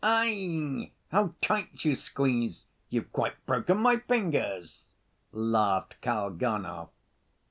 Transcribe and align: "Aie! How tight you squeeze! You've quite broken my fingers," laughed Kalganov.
"Aie! 0.03 0.93
How 1.11 1.35
tight 1.41 1.85
you 1.85 1.93
squeeze! 1.93 2.65
You've 2.89 3.11
quite 3.11 3.35
broken 3.45 3.77
my 3.77 3.97
fingers," 3.97 4.87
laughed 5.31 5.93
Kalganov. 6.01 6.89